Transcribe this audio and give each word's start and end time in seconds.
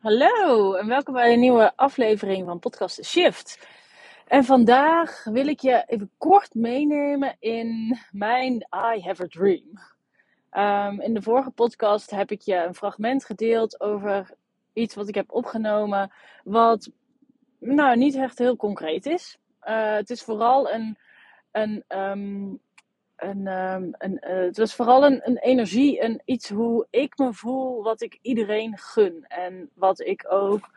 Hallo 0.00 0.74
en 0.74 0.86
welkom 0.86 1.14
bij 1.14 1.32
een 1.32 1.40
nieuwe 1.40 1.76
aflevering 1.76 2.46
van 2.46 2.58
Podcast 2.58 3.04
Shift. 3.04 3.68
En 4.26 4.44
vandaag 4.44 5.24
wil 5.24 5.46
ik 5.46 5.60
je 5.60 5.84
even 5.86 6.10
kort 6.18 6.54
meenemen 6.54 7.36
in 7.38 7.98
mijn 8.10 8.54
I 8.94 9.00
Have 9.00 9.22
a 9.22 9.26
Dream. 9.26 9.78
Um, 10.52 11.00
in 11.00 11.14
de 11.14 11.22
vorige 11.22 11.50
podcast 11.50 12.10
heb 12.10 12.30
ik 12.30 12.40
je 12.40 12.54
een 12.54 12.74
fragment 12.74 13.24
gedeeld 13.24 13.80
over 13.80 14.30
iets 14.72 14.94
wat 14.94 15.08
ik 15.08 15.14
heb 15.14 15.32
opgenomen, 15.32 16.12
wat 16.44 16.90
nou 17.58 17.96
niet 17.96 18.14
echt 18.14 18.38
heel 18.38 18.56
concreet 18.56 19.06
is. 19.06 19.38
Uh, 19.64 19.92
het 19.92 20.10
is 20.10 20.22
vooral 20.22 20.70
een, 20.70 20.98
een 21.50 21.84
um, 21.88 22.60
een, 23.22 23.46
een, 23.46 24.20
uh, 24.20 24.44
het 24.46 24.56
was 24.56 24.74
vooral 24.74 25.04
een, 25.06 25.20
een 25.24 25.38
energie 25.38 26.00
en 26.00 26.22
iets 26.24 26.48
hoe 26.48 26.86
ik 26.90 27.18
me 27.18 27.32
voel, 27.32 27.82
wat 27.82 28.00
ik 28.00 28.18
iedereen 28.22 28.78
gun. 28.78 29.24
En 29.28 29.70
wat 29.74 30.00
ik 30.00 30.26
ook 30.28 30.70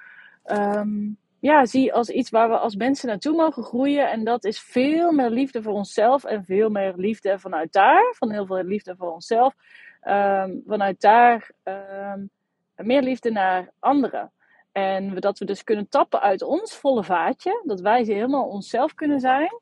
um, 0.45 1.17
ja, 1.39 1.65
zie 1.65 1.93
als 1.93 2.09
iets 2.09 2.29
waar 2.29 2.49
we 2.49 2.57
als 2.57 2.75
mensen 2.75 3.07
naartoe 3.07 3.35
mogen 3.35 3.63
groeien. 3.63 4.11
En 4.11 4.23
dat 4.23 4.43
is 4.43 4.59
veel 4.59 5.11
meer 5.11 5.29
liefde 5.29 5.61
voor 5.61 5.73
onszelf 5.73 6.23
en 6.23 6.45
veel 6.45 6.69
meer 6.69 6.93
liefde 6.95 7.39
vanuit 7.39 7.71
daar. 7.71 8.13
Van 8.17 8.31
heel 8.31 8.45
veel 8.45 8.63
liefde 8.63 8.95
voor 8.95 9.11
onszelf. 9.11 9.53
Um, 10.07 10.63
vanuit 10.65 11.01
daar 11.01 11.51
meer 12.75 13.01
liefde 13.01 13.31
naar 13.31 13.71
anderen. 13.79 14.31
En 14.71 15.15
dat 15.15 15.39
we 15.39 15.45
dus 15.45 15.63
kunnen 15.63 15.89
tappen 15.89 16.21
uit 16.21 16.41
ons 16.41 16.75
volle 16.75 17.03
vaatje. 17.03 17.61
Dat 17.65 17.81
wij 17.81 18.03
helemaal 18.03 18.47
onszelf 18.47 18.93
kunnen 18.93 19.19
zijn. 19.19 19.61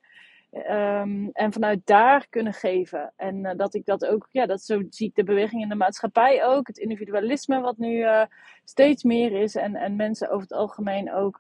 Um, 0.54 1.30
en 1.34 1.54
vanuit 1.54 1.86
daar 1.86 2.28
kunnen 2.30 2.54
geven. 2.54 3.14
En 3.16 3.36
uh, 3.36 3.52
dat 3.56 3.74
ik 3.74 3.86
dat 3.86 4.06
ook, 4.06 4.28
ja, 4.32 4.46
dat 4.46 4.62
zo 4.62 4.82
zie 4.90 5.08
ik 5.08 5.16
de 5.16 5.24
beweging 5.24 5.62
in 5.62 5.70
de 5.70 5.76
maatschappij 5.76 6.46
ook. 6.46 6.68
Het 6.68 6.78
individualisme 6.78 7.60
wat 7.60 7.78
nu 7.78 7.98
uh, 7.98 8.24
steeds 8.64 9.04
meer 9.04 9.42
is. 9.42 9.56
En, 9.56 9.76
en 9.76 9.96
mensen 9.96 10.30
over 10.30 10.42
het 10.42 10.54
algemeen 10.54 11.14
ook 11.14 11.40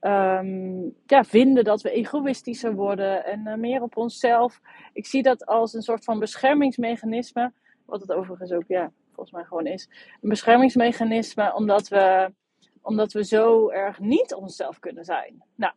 um, 0.00 0.94
ja, 1.06 1.24
vinden 1.24 1.64
dat 1.64 1.82
we 1.82 1.90
egoïstischer 1.90 2.74
worden. 2.74 3.24
En 3.24 3.46
uh, 3.46 3.54
meer 3.54 3.82
op 3.82 3.96
onszelf. 3.96 4.60
Ik 4.92 5.06
zie 5.06 5.22
dat 5.22 5.46
als 5.46 5.74
een 5.74 5.82
soort 5.82 6.04
van 6.04 6.18
beschermingsmechanisme. 6.18 7.52
Wat 7.86 8.00
het 8.00 8.12
overigens 8.12 8.52
ook, 8.52 8.66
ja, 8.66 8.92
volgens 9.06 9.30
mij 9.30 9.44
gewoon 9.44 9.66
is. 9.66 9.88
Een 10.20 10.28
beschermingsmechanisme 10.28 11.54
omdat 11.54 11.88
we, 11.88 12.32
omdat 12.82 13.12
we 13.12 13.24
zo 13.24 13.70
erg 13.70 13.98
niet 13.98 14.34
onszelf 14.34 14.78
kunnen 14.78 15.04
zijn. 15.04 15.42
Nou 15.54 15.72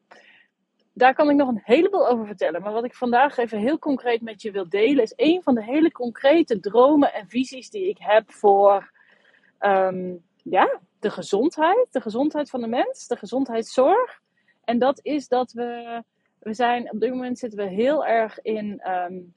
daar 0.97 1.13
kan 1.13 1.29
ik 1.29 1.35
nog 1.35 1.47
een 1.47 1.61
heleboel 1.63 2.07
over 2.07 2.25
vertellen. 2.25 2.61
Maar 2.61 2.71
wat 2.71 2.83
ik 2.83 2.93
vandaag 2.93 3.37
even 3.37 3.59
heel 3.59 3.79
concreet 3.79 4.21
met 4.21 4.41
je 4.41 4.51
wil 4.51 4.69
delen, 4.69 5.03
is 5.03 5.13
een 5.15 5.43
van 5.43 5.55
de 5.55 5.63
hele 5.63 5.91
concrete 5.91 6.59
dromen 6.59 7.13
en 7.13 7.27
visies 7.27 7.69
die 7.69 7.89
ik 7.89 7.97
heb 7.99 8.31
voor 8.31 8.91
um, 9.59 10.23
ja, 10.43 10.79
de 10.99 11.09
gezondheid. 11.09 11.87
De 11.91 12.01
gezondheid 12.01 12.49
van 12.49 12.61
de 12.61 12.67
mens, 12.67 13.07
de 13.07 13.15
gezondheidszorg. 13.15 14.21
En 14.63 14.79
dat 14.79 14.99
is 15.03 15.27
dat 15.27 15.51
we, 15.51 16.03
we 16.39 16.53
zijn, 16.53 16.91
op 16.91 16.99
dit 16.99 17.09
moment 17.09 17.39
zitten 17.39 17.59
we 17.59 17.65
heel 17.65 18.05
erg 18.05 18.41
in, 18.41 18.81
um, 18.89 19.33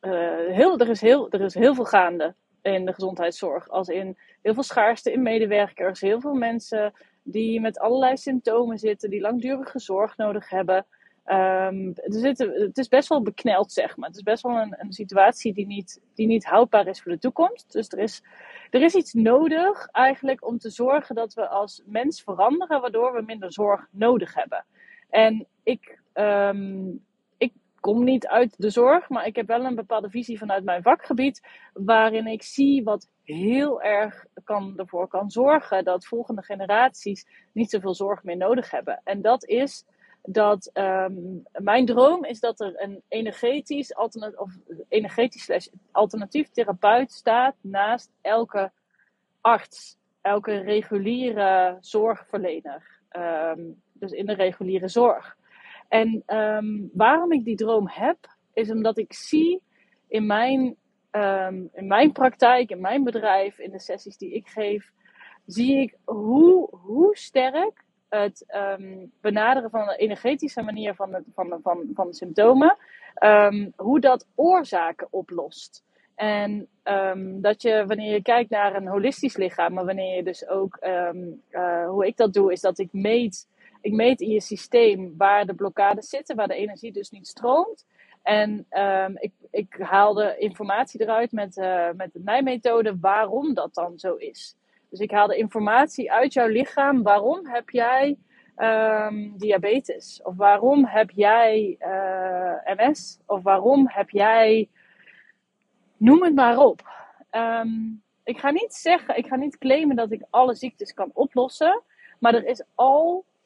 uh, 0.00 0.54
heel, 0.54 0.78
er, 0.78 0.88
is 0.88 1.00
heel, 1.00 1.30
er 1.30 1.40
is 1.40 1.54
heel 1.54 1.74
veel 1.74 1.84
gaande 1.84 2.34
in 2.62 2.84
de 2.84 2.92
gezondheidszorg. 2.92 3.68
Als 3.68 3.88
in 3.88 4.18
heel 4.42 4.54
veel 4.54 4.62
schaarste 4.62 5.12
in 5.12 5.22
medewerkers, 5.22 6.00
heel 6.00 6.20
veel 6.20 6.34
mensen 6.34 6.92
die 7.28 7.60
met 7.60 7.78
allerlei 7.78 8.16
symptomen 8.16 8.78
zitten, 8.78 9.10
die 9.10 9.20
langdurige 9.20 9.78
zorg 9.78 10.16
nodig 10.16 10.48
hebben. 10.48 10.86
Um, 11.26 11.92
het 11.94 12.78
is 12.78 12.88
best 12.88 13.08
wel 13.08 13.22
bekneld, 13.22 13.72
zeg 13.72 13.96
maar. 13.96 14.08
Het 14.08 14.16
is 14.16 14.22
best 14.22 14.42
wel 14.42 14.56
een, 14.56 14.74
een, 14.78 14.92
situatie 14.92 15.54
die 15.54 15.66
niet, 15.66 16.00
die 16.14 16.26
niet 16.26 16.44
houdbaar 16.44 16.86
is 16.86 17.02
voor 17.02 17.12
de 17.12 17.18
toekomst. 17.18 17.72
Dus 17.72 17.88
er 17.88 17.98
is, 17.98 18.22
er 18.70 18.82
is 18.82 18.94
iets 18.94 19.12
nodig 19.12 19.88
eigenlijk 19.92 20.46
om 20.46 20.58
te 20.58 20.70
zorgen 20.70 21.14
dat 21.14 21.34
we 21.34 21.48
als 21.48 21.82
mens 21.86 22.22
veranderen, 22.22 22.80
waardoor 22.80 23.12
we 23.12 23.22
minder 23.22 23.52
zorg 23.52 23.86
nodig 23.90 24.34
hebben. 24.34 24.64
En 25.10 25.46
ik, 25.62 26.00
ik 26.12 27.00
kom 27.86 28.04
niet 28.04 28.26
uit 28.26 28.54
de 28.58 28.70
zorg, 28.70 29.08
maar 29.08 29.26
ik 29.26 29.36
heb 29.36 29.46
wel 29.46 29.64
een 29.64 29.74
bepaalde 29.74 30.10
visie 30.10 30.38
vanuit 30.38 30.64
mijn 30.64 30.82
vakgebied, 30.82 31.46
waarin 31.72 32.26
ik 32.26 32.42
zie 32.42 32.84
wat 32.84 33.08
heel 33.22 33.82
erg 33.82 34.24
kan, 34.44 34.72
ervoor 34.76 35.08
kan 35.08 35.30
zorgen 35.30 35.84
dat 35.84 36.06
volgende 36.06 36.42
generaties 36.42 37.26
niet 37.52 37.70
zoveel 37.70 37.94
zorg 37.94 38.22
meer 38.22 38.36
nodig 38.36 38.70
hebben. 38.70 39.00
En 39.04 39.22
dat 39.22 39.44
is 39.44 39.84
dat 40.22 40.70
um, 40.74 41.42
mijn 41.52 41.86
droom 41.86 42.24
is 42.24 42.40
dat 42.40 42.60
er 42.60 42.72
een 42.76 43.02
energetisch, 43.08 43.94
alternatief, 43.94 44.38
of 44.38 44.52
energetisch 44.88 45.44
slash 45.44 45.66
alternatief 45.90 46.50
therapeut 46.50 47.12
staat 47.12 47.54
naast 47.60 48.10
elke 48.20 48.72
arts, 49.40 49.98
elke 50.20 50.58
reguliere 50.58 51.76
zorgverlener. 51.80 53.00
Um, 53.16 53.82
dus 53.92 54.12
in 54.12 54.26
de 54.26 54.34
reguliere 54.34 54.88
zorg. 54.88 55.36
En 55.88 56.22
um, 56.26 56.90
waarom 56.92 57.32
ik 57.32 57.44
die 57.44 57.56
droom 57.56 57.88
heb, 57.88 58.16
is 58.52 58.70
omdat 58.70 58.98
ik 58.98 59.12
zie 59.12 59.62
in 60.08 60.26
mijn 60.26 60.76
um, 61.12 61.68
in 61.72 61.86
mijn 61.86 62.12
praktijk, 62.12 62.70
in 62.70 62.80
mijn 62.80 63.04
bedrijf, 63.04 63.58
in 63.58 63.70
de 63.70 63.80
sessies 63.80 64.16
die 64.16 64.32
ik 64.32 64.48
geef, 64.48 64.92
zie 65.46 65.80
ik 65.80 65.96
hoe, 66.04 66.68
hoe 66.70 67.16
sterk 67.16 67.84
het 68.08 68.44
um, 68.78 69.12
benaderen 69.20 69.70
van 69.70 69.80
een 69.80 69.96
energetische 69.96 70.62
manier 70.62 70.94
van, 70.94 71.10
de, 71.10 71.22
van, 71.34 71.48
de, 71.48 71.58
van, 71.62 71.90
van 71.94 72.06
de 72.06 72.14
symptomen, 72.14 72.76
hoe 73.76 74.00
dat 74.00 74.26
oorzaken 74.34 75.08
oplost. 75.10 75.84
En 76.14 76.68
dat 77.40 77.62
je, 77.62 77.84
wanneer 77.86 78.12
je 78.12 78.22
kijkt 78.22 78.50
naar 78.50 78.74
een 78.74 78.86
holistisch 78.86 79.36
lichaam, 79.36 79.72
maar 79.72 79.84
wanneer 79.84 80.16
je 80.16 80.22
dus 80.22 80.48
ook, 80.48 80.78
uh, 80.80 81.88
hoe 81.88 82.06
ik 82.06 82.16
dat 82.16 82.32
doe, 82.32 82.52
is 82.52 82.60
dat 82.60 82.78
ik 82.78 82.92
meet, 82.92 83.48
ik 83.86 83.92
meet 83.92 84.20
in 84.20 84.30
je 84.30 84.40
systeem 84.40 85.14
waar 85.16 85.46
de 85.46 85.54
blokkades 85.54 86.08
zitten, 86.08 86.36
waar 86.36 86.48
de 86.48 86.54
energie 86.54 86.92
dus 86.92 87.10
niet 87.10 87.26
stroomt. 87.26 87.86
En 88.22 88.66
um, 88.70 89.16
ik, 89.18 89.32
ik 89.50 89.76
haalde 89.78 90.36
informatie 90.38 91.00
eruit 91.00 91.32
met, 91.32 91.56
uh, 91.56 91.88
met 91.96 92.12
de 92.12 92.20
nijmethode 92.24 92.98
waarom 93.00 93.54
dat 93.54 93.74
dan 93.74 93.98
zo 93.98 94.14
is. 94.14 94.56
Dus 94.90 95.00
ik 95.00 95.10
haalde 95.10 95.36
informatie 95.36 96.12
uit 96.12 96.32
jouw 96.32 96.46
lichaam. 96.46 97.02
Waarom 97.02 97.46
heb 97.46 97.70
jij 97.70 98.16
um, 98.56 99.34
diabetes? 99.36 100.20
Of 100.22 100.36
waarom 100.36 100.86
heb 100.86 101.10
jij 101.10 101.76
eh, 101.78 102.76
MS? 102.76 103.18
Of 103.26 103.42
waarom 103.42 103.88
heb 103.88 104.10
jij. 104.10 104.68
Noem 105.96 106.22
het 106.22 106.34
maar 106.34 106.58
op. 106.58 106.88
Um, 107.30 108.02
ik 108.24 108.38
ga 108.38 108.50
niet 108.50 108.74
zeggen, 108.74 109.16
ik 109.16 109.26
ga 109.26 109.36
niet 109.36 109.58
claimen 109.58 109.96
dat 109.96 110.12
ik 110.12 110.22
alle 110.30 110.54
ziektes 110.54 110.94
kan 110.94 111.10
oplossen. 111.12 111.82
Maar 112.18 112.34
er 112.34 112.46
is 112.46 112.62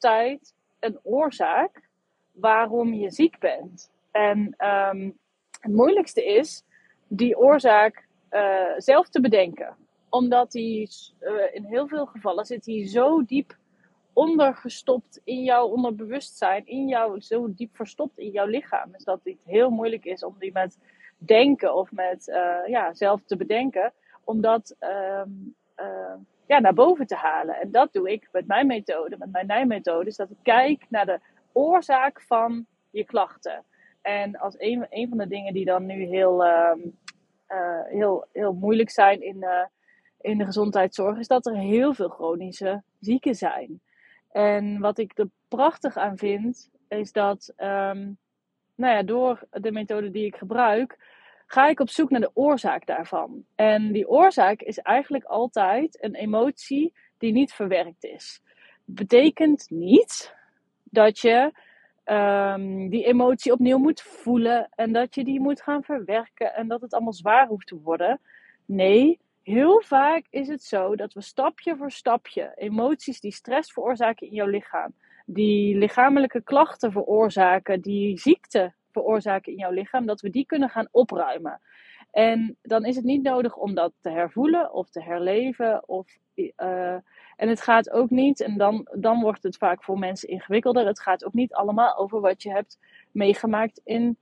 altijd 0.01 0.53
een 0.79 0.99
oorzaak 1.03 1.89
waarom 2.31 2.93
je 2.93 3.11
ziek 3.11 3.39
bent. 3.39 3.91
En 4.11 4.55
um, 4.67 5.17
het 5.59 5.71
moeilijkste 5.71 6.25
is 6.25 6.63
die 7.07 7.37
oorzaak 7.37 8.07
uh, 8.31 8.73
zelf 8.77 9.09
te 9.09 9.21
bedenken. 9.21 9.75
Omdat 10.09 10.51
die 10.51 10.89
uh, 11.21 11.55
in 11.55 11.63
heel 11.63 11.87
veel 11.87 12.05
gevallen 12.05 12.45
zit 12.45 12.63
die 12.63 12.87
zo 12.87 13.23
diep 13.25 13.57
ondergestopt 14.13 15.21
in 15.23 15.43
jouw 15.43 15.67
onderbewustzijn, 15.67 16.65
in 16.65 16.87
jou, 16.87 17.21
zo 17.21 17.53
diep 17.53 17.75
verstopt 17.75 18.17
in 18.17 18.29
jouw 18.29 18.45
lichaam. 18.45 18.91
Dus 18.91 19.03
dat 19.03 19.19
het 19.23 19.37
heel 19.45 19.69
moeilijk 19.69 20.05
is 20.05 20.23
om 20.23 20.35
die 20.39 20.51
met 20.51 20.77
denken 21.17 21.75
of 21.75 21.91
met 21.91 22.27
uh, 22.27 22.67
ja, 22.67 22.93
zelf 22.93 23.21
te 23.25 23.37
bedenken. 23.37 23.93
Om 24.23 24.41
dat 24.41 24.75
um, 24.79 25.55
ja, 26.51 26.59
naar 26.59 26.73
boven 26.73 27.07
te 27.07 27.15
halen. 27.15 27.55
En 27.55 27.71
dat 27.71 27.93
doe 27.93 28.11
ik 28.11 28.29
met 28.31 28.47
mijn 28.47 28.67
methode, 28.67 29.17
met 29.17 29.31
mijn 29.31 29.47
nijmethode. 29.47 30.09
Is 30.09 30.15
dat 30.15 30.29
ik 30.29 30.37
kijk 30.43 30.85
naar 30.89 31.05
de 31.05 31.19
oorzaak 31.51 32.21
van 32.21 32.65
je 32.89 33.05
klachten. 33.05 33.63
En 34.01 34.37
als 34.37 34.55
een, 34.57 34.85
een 34.89 35.09
van 35.09 35.17
de 35.17 35.27
dingen 35.27 35.53
die 35.53 35.65
dan 35.65 35.85
nu 35.85 36.03
heel, 36.05 36.45
uh, 36.45 36.71
uh, 37.47 37.83
heel, 37.83 38.25
heel 38.31 38.53
moeilijk 38.53 38.89
zijn 38.89 39.21
in, 39.21 39.37
uh, 39.37 39.65
in 40.21 40.37
de 40.37 40.45
gezondheidszorg, 40.45 41.17
is 41.17 41.27
dat 41.27 41.45
er 41.45 41.57
heel 41.57 41.93
veel 41.93 42.09
chronische 42.09 42.83
zieken 42.99 43.35
zijn. 43.35 43.81
En 44.31 44.79
wat 44.79 44.97
ik 44.97 45.17
er 45.17 45.29
prachtig 45.47 45.97
aan 45.97 46.17
vind, 46.17 46.69
is 46.87 47.11
dat 47.11 47.53
um, 47.57 48.17
nou 48.75 48.95
ja, 48.95 49.03
door 49.03 49.47
de 49.51 49.71
methode 49.71 50.11
die 50.11 50.25
ik 50.25 50.35
gebruik, 50.35 50.97
ga 51.51 51.67
ik 51.67 51.79
op 51.79 51.89
zoek 51.89 52.09
naar 52.09 52.19
de 52.19 52.31
oorzaak 52.33 52.85
daarvan. 52.85 53.43
En 53.55 53.91
die 53.91 54.09
oorzaak 54.09 54.61
is 54.61 54.77
eigenlijk 54.77 55.23
altijd 55.23 56.03
een 56.03 56.15
emotie 56.15 56.93
die 57.17 57.31
niet 57.31 57.53
verwerkt 57.53 58.03
is. 58.03 58.41
Betekent 58.85 59.69
niet 59.69 60.35
dat 60.83 61.19
je 61.19 61.51
um, 62.05 62.89
die 62.89 63.05
emotie 63.05 63.51
opnieuw 63.51 63.77
moet 63.77 64.01
voelen 64.01 64.69
en 64.75 64.91
dat 64.91 65.15
je 65.15 65.23
die 65.23 65.39
moet 65.39 65.61
gaan 65.61 65.83
verwerken 65.83 66.53
en 66.53 66.67
dat 66.67 66.81
het 66.81 66.93
allemaal 66.93 67.13
zwaar 67.13 67.47
hoeft 67.47 67.67
te 67.67 67.79
worden. 67.81 68.21
Nee, 68.65 69.19
heel 69.43 69.81
vaak 69.85 70.25
is 70.29 70.47
het 70.47 70.63
zo 70.63 70.95
dat 70.95 71.13
we 71.13 71.21
stapje 71.21 71.75
voor 71.75 71.91
stapje 71.91 72.51
emoties 72.55 73.19
die 73.19 73.33
stress 73.33 73.73
veroorzaken 73.73 74.27
in 74.27 74.33
jouw 74.33 74.47
lichaam, 74.47 74.93
die 75.25 75.77
lichamelijke 75.77 76.43
klachten 76.43 76.91
veroorzaken, 76.91 77.81
die 77.81 78.19
ziekte 78.19 78.73
veroorzaken 78.91 79.51
in 79.51 79.57
jouw 79.57 79.71
lichaam, 79.71 80.05
dat 80.05 80.21
we 80.21 80.29
die 80.29 80.45
kunnen 80.45 80.69
gaan 80.69 80.87
opruimen. 80.91 81.61
En 82.11 82.57
dan 82.61 82.85
is 82.85 82.95
het 82.95 83.05
niet 83.05 83.23
nodig 83.23 83.57
om 83.57 83.75
dat 83.75 83.93
te 84.01 84.09
hervoelen 84.09 84.73
of 84.73 84.89
te 84.89 85.01
herleven. 85.01 85.87
Of, 85.87 86.17
uh, 86.35 86.93
En 87.35 87.49
het 87.49 87.61
gaat 87.61 87.89
ook 87.89 88.09
niet, 88.09 88.41
en 88.41 88.57
dan, 88.57 88.87
dan 88.99 89.21
wordt 89.21 89.43
het 89.43 89.57
vaak 89.57 89.83
voor 89.83 89.99
mensen 89.99 90.29
ingewikkelder. 90.29 90.85
Het 90.85 91.01
gaat 91.01 91.25
ook 91.25 91.33
niet 91.33 91.53
allemaal 91.53 91.97
over 91.97 92.21
wat 92.21 92.43
je 92.43 92.51
hebt 92.51 92.79
meegemaakt 93.11 93.81
in 93.83 94.17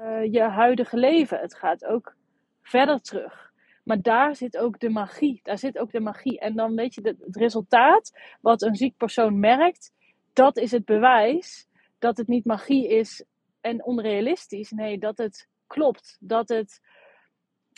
uh, 0.00 0.32
je 0.32 0.42
huidige 0.42 0.96
leven. 0.96 1.38
Het 1.38 1.54
gaat 1.54 1.84
ook 1.84 2.14
verder 2.62 3.00
terug. 3.00 3.52
Maar 3.84 4.02
daar 4.02 4.36
zit 4.36 4.56
ook 4.56 4.80
de 4.80 4.88
magie. 4.88 5.40
Daar 5.42 5.58
zit 5.58 5.78
ook 5.78 5.92
de 5.92 6.00
magie. 6.00 6.38
En 6.38 6.54
dan 6.54 6.74
weet 6.74 6.94
je, 6.94 7.00
het 7.00 7.36
resultaat 7.36 8.18
wat 8.40 8.62
een 8.62 8.74
ziek 8.74 8.96
persoon 8.96 9.38
merkt, 9.40 9.92
dat 10.32 10.56
is 10.56 10.70
het 10.70 10.84
bewijs 10.84 11.68
dat 11.98 12.16
het 12.16 12.28
niet 12.28 12.44
magie 12.44 12.88
is 12.88 13.24
en 13.64 13.84
onrealistisch. 13.84 14.70
Nee, 14.70 14.98
dat 14.98 15.18
het 15.18 15.48
klopt. 15.66 16.16
Dat, 16.20 16.48
het, 16.48 16.80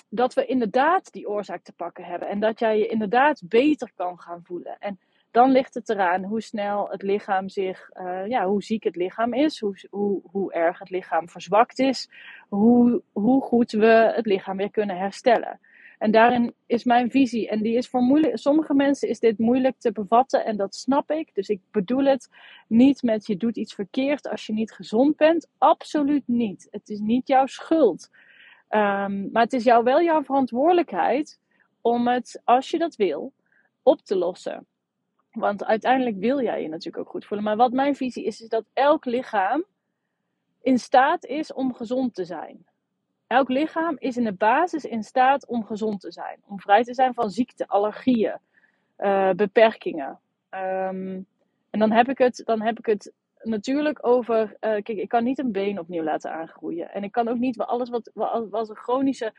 dat 0.09 0.35
we 0.35 0.47
inderdaad 0.47 1.13
die 1.13 1.29
oorzaak 1.29 1.63
te 1.63 1.73
pakken 1.73 2.05
hebben. 2.05 2.29
En 2.29 2.41
dat 2.41 2.59
jij 2.59 2.79
je 2.79 2.87
inderdaad 2.87 3.43
beter 3.45 3.93
kan 3.95 4.21
gaan 4.21 4.45
voelen. 4.45 4.77
En 4.79 4.99
dan 5.31 5.51
ligt 5.51 5.75
het 5.75 5.89
eraan 5.89 6.25
hoe 6.25 6.41
snel 6.41 6.89
het 6.91 7.03
lichaam 7.03 7.49
zich, 7.49 7.91
uh, 7.95 8.27
ja, 8.27 8.47
hoe 8.47 8.63
ziek 8.63 8.85
het 8.85 8.97
lichaam 8.97 9.33
is, 9.35 9.61
hoe, 9.61 9.77
hoe, 9.91 10.21
hoe 10.31 10.53
erg 10.53 10.79
het 10.79 10.91
lichaam 10.91 11.29
verzwakt 11.29 11.79
is, 11.79 12.11
hoe, 12.49 13.03
hoe 13.13 13.43
goed 13.43 13.71
we 13.71 14.13
het 14.15 14.27
lichaam 14.27 14.57
weer 14.57 14.71
kunnen 14.71 14.99
herstellen. 14.99 15.61
En 15.99 16.11
daarin 16.11 16.55
is 16.67 16.85
mijn 16.85 17.11
visie. 17.11 17.49
En 17.49 17.63
die 17.63 17.77
is 17.77 17.89
voor 17.89 18.01
moeilijk, 18.01 18.39
sommige 18.39 18.75
mensen 18.75 19.09
is 19.09 19.19
dit 19.19 19.39
moeilijk 19.39 19.79
te 19.79 19.93
bevatten 19.93 20.45
en 20.45 20.57
dat 20.57 20.75
snap 20.75 21.11
ik. 21.11 21.35
Dus 21.35 21.49
ik 21.49 21.61
bedoel 21.71 22.05
het 22.05 22.29
niet 22.69 23.03
met 23.03 23.27
je 23.27 23.37
doet 23.37 23.57
iets 23.57 23.75
verkeerd 23.75 24.29
als 24.29 24.47
je 24.47 24.53
niet 24.53 24.73
gezond 24.73 25.17
bent. 25.17 25.49
Absoluut 25.59 26.23
niet. 26.27 26.69
Het 26.71 26.89
is 26.89 26.99
niet 26.99 27.29
jouw 27.29 27.47
schuld. 27.47 28.11
Um, 28.71 29.31
maar 29.33 29.43
het 29.43 29.53
is 29.53 29.65
jou 29.65 29.85
wel 29.85 30.03
jouw 30.03 30.23
verantwoordelijkheid 30.23 31.41
om 31.81 32.09
het, 32.09 32.41
als 32.45 32.71
je 32.71 32.79
dat 32.79 32.97
wil, 32.97 33.33
op 33.83 34.01
te 34.01 34.17
lossen. 34.17 34.67
Want 35.31 35.65
uiteindelijk 35.65 36.17
wil 36.17 36.43
jij 36.43 36.63
je 36.63 36.69
natuurlijk 36.69 37.05
ook 37.05 37.11
goed 37.11 37.25
voelen. 37.25 37.47
Maar 37.47 37.57
wat 37.57 37.73
mijn 37.73 37.97
visie 37.97 38.25
is, 38.25 38.41
is 38.41 38.49
dat 38.49 38.65
elk 38.73 39.05
lichaam 39.05 39.65
in 40.63 40.79
staat 40.79 41.25
is 41.25 41.53
om 41.53 41.75
gezond 41.75 42.15
te 42.15 42.25
zijn. 42.25 42.67
Elk 43.27 43.49
lichaam 43.49 43.97
is 43.99 44.17
in 44.17 44.25
de 44.25 44.33
basis 44.33 44.85
in 44.85 45.03
staat 45.03 45.47
om 45.47 45.65
gezond 45.65 46.01
te 46.01 46.13
zijn. 46.13 46.41
Om 46.47 46.61
vrij 46.61 46.85
te 46.85 46.95
zijn 46.95 47.15
van 47.15 47.31
ziekte, 47.31 47.69
allergieën, 47.69 48.39
uh, 48.99 49.31
beperkingen. 49.31 50.19
Um, 50.51 51.27
en 51.71 51.79
dan 51.79 51.91
heb 51.91 52.09
ik 52.09 52.19
het, 52.19 52.43
dan 52.45 52.63
heb 52.63 52.79
ik 52.79 52.87
het 52.87 53.13
natuurlijk 53.43 54.07
over. 54.07 54.43
Uh, 54.43 54.51
kijk, 54.59 54.89
ik 54.89 55.09
kan 55.09 55.25
niet 55.25 55.39
een 55.39 55.53
been 55.53 55.79
opnieuw 55.79 56.03
laten 56.03 56.33
aangroeien. 56.33 56.91
En 56.91 57.05
ik 57.05 57.13
kan 57.13 57.29
ook 57.29 57.39
niet 57.39 57.59
alles 57.59 57.91
wat, 57.91 58.11
als 58.51 58.69
er 58.69 58.77
chronische. 58.77 59.33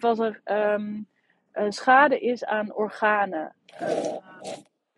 Als 0.00 0.18
er 0.18 0.40
uh, 0.44 1.66
schade 1.68 2.20
is 2.20 2.44
aan 2.44 2.74
organen 2.74 3.54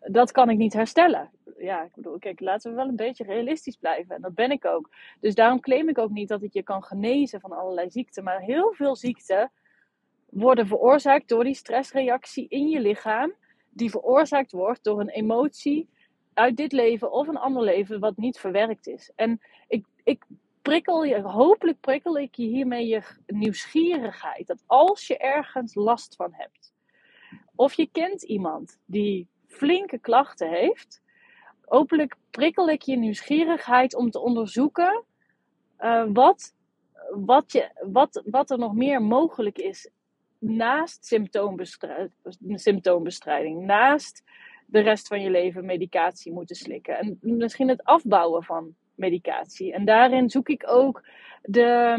dat 0.01 0.31
kan 0.31 0.49
ik 0.49 0.57
niet 0.57 0.73
herstellen. 0.73 1.29
Ja, 1.61 1.83
ik 1.83 1.95
bedoel, 1.95 2.19
kijk, 2.19 2.39
laten 2.39 2.69
we 2.69 2.77
wel 2.77 2.87
een 2.87 2.95
beetje 2.95 3.23
realistisch 3.23 3.75
blijven. 3.75 4.15
En 4.15 4.21
dat 4.21 4.35
ben 4.35 4.51
ik 4.51 4.65
ook. 4.65 4.89
Dus 5.19 5.35
daarom 5.35 5.59
claim 5.59 5.89
ik 5.89 5.97
ook 5.97 6.09
niet 6.09 6.27
dat 6.27 6.43
ik 6.43 6.53
je 6.53 6.63
kan 6.63 6.83
genezen 6.83 7.39
van 7.39 7.51
allerlei 7.51 7.89
ziekten. 7.89 8.23
Maar 8.23 8.39
heel 8.39 8.73
veel 8.73 8.95
ziekten 8.95 9.51
worden 10.29 10.67
veroorzaakt 10.67 11.27
door 11.27 11.43
die 11.43 11.53
stressreactie 11.53 12.47
in 12.47 12.69
je 12.69 12.79
lichaam. 12.79 13.33
Die 13.69 13.89
veroorzaakt 13.89 14.51
wordt 14.51 14.83
door 14.83 14.99
een 14.99 15.09
emotie 15.09 15.89
uit 16.33 16.57
dit 16.57 16.71
leven 16.71 17.11
of 17.11 17.27
een 17.27 17.37
ander 17.37 17.63
leven 17.63 17.99
wat 17.99 18.17
niet 18.17 18.39
verwerkt 18.39 18.87
is. 18.87 19.11
En 19.15 19.41
ik, 19.67 19.85
ik 20.03 20.25
prikkel 20.61 21.03
je, 21.03 21.21
hopelijk 21.21 21.79
prikkel 21.79 22.17
ik 22.17 22.35
je 22.35 22.45
hiermee 22.45 22.87
je 22.87 23.01
nieuwsgierigheid. 23.25 24.47
Dat 24.47 24.63
als 24.65 25.07
je 25.07 25.17
ergens 25.17 25.75
last 25.75 26.15
van 26.15 26.33
hebt, 26.33 26.73
of 27.55 27.73
je 27.73 27.89
kent 27.91 28.23
iemand 28.23 28.79
die 28.85 29.27
flinke 29.47 29.99
klachten 29.99 30.49
heeft, 30.49 31.00
hopelijk 31.71 32.15
prikkel 32.29 32.69
ik 32.69 32.81
je 32.81 32.97
nieuwsgierigheid 32.97 33.95
om 33.95 34.09
te 34.09 34.19
onderzoeken 34.19 35.03
uh, 35.79 36.03
wat, 36.13 36.53
wat, 37.25 37.51
je, 37.51 37.69
wat, 37.91 38.21
wat 38.25 38.51
er 38.51 38.57
nog 38.57 38.73
meer 38.73 39.01
mogelijk 39.01 39.57
is 39.57 39.89
naast 40.39 41.05
symptoombestrijding, 41.05 42.11
symptoombestrijding, 42.55 43.65
naast 43.65 44.23
de 44.65 44.79
rest 44.79 45.07
van 45.07 45.21
je 45.21 45.29
leven 45.29 45.65
medicatie 45.65 46.31
moeten 46.31 46.55
slikken. 46.55 46.97
En 46.97 47.17
misschien 47.21 47.69
het 47.69 47.83
afbouwen 47.83 48.43
van 48.43 48.75
medicatie. 48.95 49.73
En 49.73 49.85
daarin 49.85 50.29
zoek 50.29 50.49
ik 50.49 50.63
ook 50.67 51.03
de, 51.41 51.95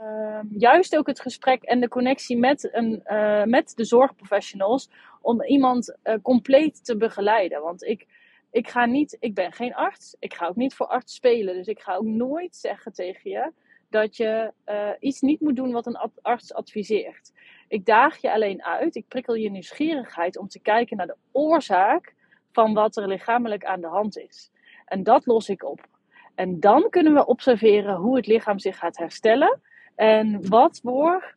uh, 0.00 0.40
juist 0.50 0.96
ook 0.96 1.06
het 1.06 1.20
gesprek 1.20 1.62
en 1.62 1.80
de 1.80 1.88
connectie 1.88 2.36
met, 2.36 2.74
een, 2.74 3.02
uh, 3.06 3.44
met 3.44 3.72
de 3.76 3.84
zorgprofessionals 3.84 4.90
om 5.20 5.42
iemand 5.42 5.96
uh, 6.04 6.14
compleet 6.22 6.84
te 6.84 6.96
begeleiden. 6.96 7.62
Want 7.62 7.82
ik, 7.82 8.06
ik 8.50 8.68
ga 8.68 8.86
niet, 8.86 9.16
ik 9.20 9.34
ben 9.34 9.52
geen 9.52 9.74
arts, 9.74 10.16
ik 10.18 10.34
ga 10.34 10.46
ook 10.46 10.56
niet 10.56 10.74
voor 10.74 10.86
arts 10.86 11.14
spelen. 11.14 11.54
Dus 11.54 11.66
ik 11.66 11.80
ga 11.80 11.94
ook 11.94 12.04
nooit 12.04 12.56
zeggen 12.56 12.92
tegen 12.92 13.30
je 13.30 13.52
dat 13.90 14.16
je 14.16 14.52
uh, 14.66 14.90
iets 14.98 15.20
niet 15.20 15.40
moet 15.40 15.56
doen 15.56 15.72
wat 15.72 15.86
een 15.86 16.10
arts 16.22 16.54
adviseert. 16.54 17.32
Ik 17.68 17.84
daag 17.84 18.16
je 18.16 18.32
alleen 18.32 18.64
uit, 18.64 18.94
ik 18.94 19.08
prikkel 19.08 19.34
je 19.34 19.50
nieuwsgierigheid 19.50 20.38
om 20.38 20.48
te 20.48 20.60
kijken 20.60 20.96
naar 20.96 21.06
de 21.06 21.16
oorzaak 21.32 22.14
van 22.52 22.74
wat 22.74 22.96
er 22.96 23.08
lichamelijk 23.08 23.64
aan 23.64 23.80
de 23.80 23.86
hand 23.86 24.18
is. 24.18 24.50
En 24.84 25.02
dat 25.02 25.26
los 25.26 25.48
ik 25.48 25.62
op. 25.62 25.86
En 26.34 26.60
dan 26.60 26.90
kunnen 26.90 27.14
we 27.14 27.26
observeren 27.26 27.96
hoe 27.96 28.16
het 28.16 28.26
lichaam 28.26 28.58
zich 28.58 28.78
gaat 28.78 28.98
herstellen 28.98 29.60
en 29.94 30.48
wat 30.48 30.80
voor 30.82 31.36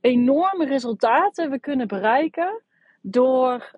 enorme 0.00 0.66
resultaten 0.66 1.50
we 1.50 1.60
kunnen 1.60 1.88
bereiken 1.88 2.62
door 3.00 3.70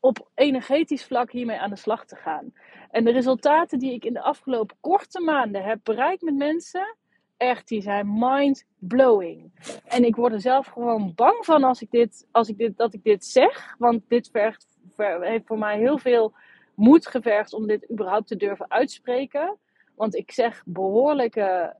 op 0.00 0.28
energetisch 0.34 1.04
vlak 1.04 1.32
hiermee 1.32 1.58
aan 1.58 1.70
de 1.70 1.76
slag 1.76 2.04
te 2.04 2.16
gaan. 2.16 2.52
En 2.90 3.04
de 3.04 3.10
resultaten 3.10 3.78
die 3.78 3.92
ik 3.92 4.04
in 4.04 4.12
de 4.12 4.22
afgelopen 4.22 4.76
korte 4.80 5.20
maanden 5.20 5.64
heb 5.64 5.80
bereikt 5.82 6.22
met 6.22 6.34
mensen, 6.34 6.96
echt, 7.36 7.68
die 7.68 7.80
zijn 7.80 8.18
mind 8.18 8.66
blowing. 8.78 9.52
En 9.84 10.04
ik 10.04 10.16
word 10.16 10.32
er 10.32 10.40
zelf 10.40 10.66
gewoon 10.66 11.12
bang 11.14 11.44
van 11.44 11.64
als 11.64 11.82
ik 11.82 11.90
dit, 11.90 12.28
als 12.30 12.48
ik 12.48 12.58
dit, 12.58 12.76
dat 12.76 12.94
ik 12.94 13.04
dit 13.04 13.24
zeg, 13.24 13.74
want 13.78 14.02
dit 14.08 14.28
vergt, 14.30 14.66
heeft 14.96 15.46
voor 15.46 15.58
mij 15.58 15.78
heel 15.78 15.98
veel 15.98 16.34
moed 16.74 17.06
gevergd 17.06 17.52
om 17.52 17.66
dit 17.66 17.90
überhaupt 17.90 18.26
te 18.26 18.36
durven 18.36 18.70
uitspreken. 18.70 19.56
Want 19.94 20.14
ik 20.14 20.32
zeg 20.32 20.62
behoorlijke, 20.66 21.76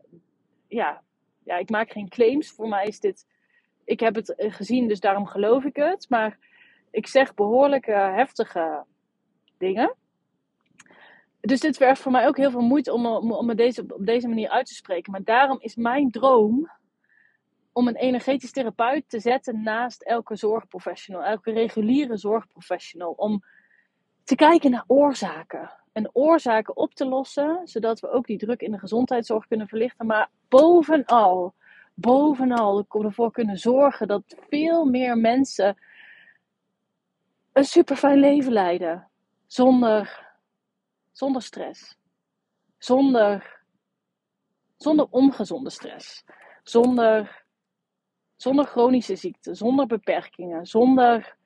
ja, 0.68 1.02
ja, 1.44 1.56
ik 1.56 1.70
maak 1.70 1.90
geen 1.90 2.08
claims. 2.08 2.50
Voor 2.50 2.68
mij 2.68 2.86
is 2.86 3.00
dit, 3.00 3.26
ik 3.84 4.00
heb 4.00 4.14
het 4.14 4.34
gezien, 4.36 4.88
dus 4.88 5.00
daarom 5.00 5.26
geloof 5.26 5.64
ik 5.64 5.76
het. 5.76 6.06
Maar 6.08 6.38
ik 6.90 7.06
zeg 7.06 7.34
behoorlijke 7.34 7.92
heftige 7.92 8.84
dingen. 9.58 9.94
Dus 11.40 11.60
dit 11.60 11.76
vergt 11.76 12.00
voor 12.00 12.12
mij 12.12 12.26
ook 12.26 12.36
heel 12.36 12.50
veel 12.50 12.60
moeite 12.60 12.92
om, 12.92 13.06
om, 13.06 13.56
deze, 13.56 13.84
op 13.88 14.06
deze 14.06 14.28
manier 14.28 14.48
uit 14.48 14.66
te 14.66 14.74
spreken. 14.74 15.12
Maar 15.12 15.24
daarom 15.24 15.58
is 15.60 15.76
mijn 15.76 16.10
droom 16.10 16.70
om 17.72 17.88
een 17.88 17.96
energetisch 17.96 18.52
therapeut 18.52 19.04
te 19.08 19.20
zetten 19.20 19.62
naast 19.62 20.02
elke 20.02 20.36
zorgprofessional, 20.36 21.22
elke 21.22 21.52
reguliere 21.52 22.16
zorgprofessional. 22.16 23.12
Om 23.12 23.42
te 24.24 24.34
kijken 24.34 24.70
naar 24.70 24.84
oorzaken. 24.86 25.70
En 25.92 26.10
oorzaken 26.12 26.76
op 26.76 26.94
te 26.94 27.04
lossen, 27.04 27.60
zodat 27.64 28.00
we 28.00 28.10
ook 28.10 28.26
die 28.26 28.38
druk 28.38 28.60
in 28.60 28.72
de 28.72 28.78
gezondheidszorg 28.78 29.46
kunnen 29.46 29.68
verlichten. 29.68 30.06
Maar 30.06 30.30
bovenal, 30.48 31.54
bovenal 31.94 32.86
ervoor 32.88 33.32
kunnen 33.32 33.58
zorgen 33.58 34.08
dat 34.08 34.22
veel 34.48 34.84
meer 34.84 35.16
mensen 35.16 35.76
een 37.52 37.64
super 37.64 37.96
fijn 37.96 38.18
leven 38.18 38.52
leiden. 38.52 39.10
Zonder, 39.46 40.26
zonder 41.12 41.42
stress. 41.42 41.96
Zonder, 42.78 43.62
zonder 44.76 45.06
ongezonde 45.10 45.70
stress. 45.70 46.24
Zonder, 46.62 47.44
zonder 48.36 48.66
chronische 48.66 49.16
ziekte. 49.16 49.54
Zonder 49.54 49.86
beperkingen. 49.86 50.66
Zonder 50.66 51.36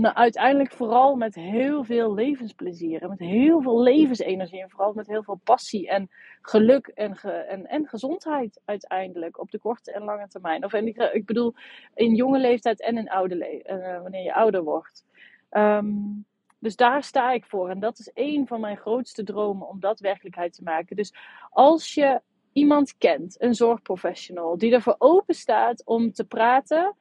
nou, 0.00 0.14
uiteindelijk 0.14 0.72
vooral 0.72 1.16
met 1.16 1.34
heel 1.34 1.84
veel 1.84 2.14
levensplezier 2.14 3.02
en 3.02 3.08
met 3.08 3.18
heel 3.18 3.62
veel 3.62 3.82
levensenergie 3.82 4.62
en 4.62 4.70
vooral 4.70 4.92
met 4.92 5.06
heel 5.06 5.22
veel 5.22 5.40
passie 5.44 5.88
en 5.88 6.10
geluk 6.40 6.86
en, 6.86 7.16
en, 7.48 7.66
en 7.66 7.86
gezondheid 7.86 8.60
uiteindelijk 8.64 9.38
op 9.38 9.50
de 9.50 9.58
korte 9.58 9.92
en 9.92 10.02
lange 10.02 10.28
termijn. 10.28 10.64
Of 10.64 10.72
en 10.72 10.86
ik, 10.86 10.96
ik 10.96 11.26
bedoel 11.26 11.54
in 11.94 12.14
jonge 12.14 12.38
leeftijd 12.38 12.80
en 12.80 12.96
in 12.96 13.08
oude 13.08 13.36
le 13.36 13.64
uh, 13.66 14.02
wanneer 14.02 14.22
je 14.22 14.34
ouder 14.34 14.62
wordt. 14.62 15.04
Um, 15.50 16.26
dus 16.58 16.76
daar 16.76 17.02
sta 17.02 17.32
ik 17.32 17.44
voor 17.44 17.68
en 17.68 17.80
dat 17.80 17.98
is 17.98 18.10
een 18.14 18.46
van 18.46 18.60
mijn 18.60 18.76
grootste 18.76 19.24
dromen 19.24 19.68
om 19.68 19.80
dat 19.80 20.00
werkelijkheid 20.00 20.52
te 20.52 20.62
maken. 20.62 20.96
Dus 20.96 21.14
als 21.50 21.94
je 21.94 22.20
iemand 22.52 22.96
kent, 22.98 23.42
een 23.42 23.54
zorgprofessional, 23.54 24.58
die 24.58 24.72
ervoor 24.72 24.96
open 24.98 25.34
staat 25.34 25.84
om 25.84 26.12
te 26.12 26.24
praten 26.24 26.96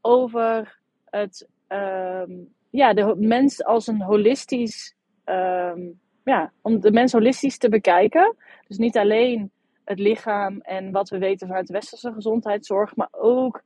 over 0.00 0.78
het 1.04 1.48
um, 1.72 2.54
ja, 2.70 2.94
de 2.94 3.14
mens 3.18 3.64
als 3.64 3.86
een 3.86 4.02
holistisch, 4.02 4.94
um, 5.24 6.00
ja, 6.24 6.52
om 6.62 6.80
de 6.80 6.92
mens 6.92 7.12
holistisch 7.12 7.58
te 7.58 7.68
bekijken. 7.68 8.36
Dus 8.66 8.78
niet 8.78 8.96
alleen 8.96 9.50
het 9.84 9.98
lichaam 9.98 10.60
en 10.60 10.90
wat 10.90 11.08
we 11.08 11.18
weten 11.18 11.46
vanuit 11.46 11.66
de 11.66 11.72
westerse 11.72 12.12
gezondheidszorg, 12.12 12.96
maar 12.96 13.08
ook 13.10 13.62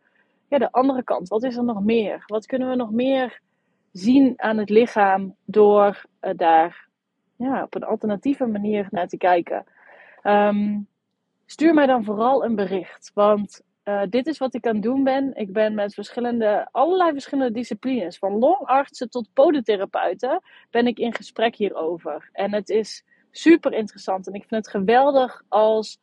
ja, 0.49 0.59
de 0.59 0.73
andere 0.73 1.05
kant. 1.05 1.29
Wat 1.29 1.43
is 1.43 1.57
er 1.57 1.65
nog 1.65 1.83
meer? 1.83 2.23
Wat 2.27 2.47
kunnen 2.47 2.69
we 2.69 2.75
nog 2.75 2.91
meer 2.91 3.41
zien 3.93 4.33
aan 4.37 4.59
het 4.59 4.71
lichaam 4.71 5.37
door 5.45 6.05
uh, 6.21 6.31
daar 6.37 6.89
ja, 7.37 7.63
op 7.63 7.75
een 7.75 7.85
alternatieve 7.85 8.47
manier 8.47 8.87
naar 8.91 9.09
te 9.09 9.17
kijken. 9.17 9.65
Ehm, 10.23 10.81
stuur 11.47 11.75
mij 11.75 11.87
dan 11.87 12.05
vooral 12.05 12.45
een 12.45 12.55
bericht. 12.55 13.11
Want 13.15 13.63
uh, 13.85 14.03
dit 14.09 14.27
is 14.27 14.39
wat 14.39 14.55
ik 14.55 14.67
aan 14.67 14.75
het 14.75 14.83
doen 14.83 15.05
ben. 15.05 15.35
Ik 15.35 15.53
ben 15.53 15.75
met 15.75 15.95
verschillende, 15.95 16.69
allerlei 16.71 17.13
verschillende 17.13 17.53
disciplines, 17.53 18.19
van 18.19 18.39
longartsen 18.39 19.11
tot 19.11 19.33
podotherapeuten, 19.33 20.43
ben 20.71 20.87
ik 20.87 20.99
in 20.99 21.15
gesprek 21.15 21.57
hierover. 21.57 22.29
En 22.33 22.53
het 22.53 22.69
is 22.69 23.05
super 23.31 23.73
interessant. 23.73 24.27
En 24.27 24.35
ik 24.35 24.45
vind 24.49 24.65
het 24.65 24.75
geweldig 24.75 25.43
als 25.49 25.99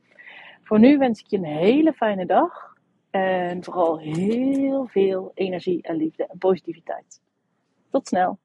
Voor 0.63 0.79
nu 0.79 0.97
wens 0.97 1.19
ik 1.19 1.27
je 1.27 1.37
een 1.37 1.43
hele 1.43 1.93
fijne 1.93 2.25
dag. 2.25 2.73
En 3.09 3.63
vooral 3.63 3.99
heel 3.99 4.87
veel 4.87 5.31
energie 5.33 5.81
en 5.81 5.95
liefde 5.95 6.27
en 6.27 6.37
positiviteit. 6.37 7.21
Tot 7.89 8.07
snel. 8.07 8.39